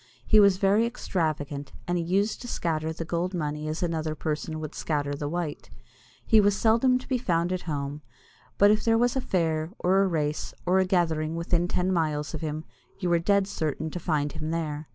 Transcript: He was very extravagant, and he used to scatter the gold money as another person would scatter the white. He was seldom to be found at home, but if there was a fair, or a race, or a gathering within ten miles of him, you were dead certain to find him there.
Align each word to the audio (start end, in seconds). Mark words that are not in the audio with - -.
He 0.25 0.39
was 0.39 0.57
very 0.57 0.87
extravagant, 0.87 1.73
and 1.87 1.95
he 1.95 2.03
used 2.03 2.41
to 2.41 2.47
scatter 2.47 2.91
the 2.91 3.05
gold 3.05 3.35
money 3.35 3.67
as 3.67 3.83
another 3.83 4.15
person 4.15 4.59
would 4.59 4.73
scatter 4.73 5.13
the 5.13 5.29
white. 5.29 5.69
He 6.25 6.41
was 6.41 6.57
seldom 6.57 6.97
to 6.97 7.07
be 7.07 7.19
found 7.19 7.53
at 7.53 7.61
home, 7.69 8.01
but 8.57 8.71
if 8.71 8.83
there 8.83 8.97
was 8.97 9.15
a 9.15 9.21
fair, 9.21 9.69
or 9.77 10.01
a 10.01 10.07
race, 10.07 10.55
or 10.65 10.79
a 10.79 10.85
gathering 10.85 11.35
within 11.35 11.67
ten 11.67 11.91
miles 11.93 12.33
of 12.33 12.41
him, 12.41 12.63
you 12.97 13.11
were 13.11 13.19
dead 13.19 13.47
certain 13.47 13.91
to 13.91 13.99
find 13.99 14.31
him 14.31 14.49
there. 14.49 14.87